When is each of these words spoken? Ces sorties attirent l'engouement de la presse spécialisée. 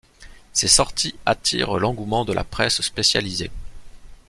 Ces 0.51 0.67
sorties 0.67 1.13
attirent 1.27 1.77
l'engouement 1.77 2.25
de 2.25 2.33
la 2.33 2.43
presse 2.43 2.81
spécialisée. 2.81 3.51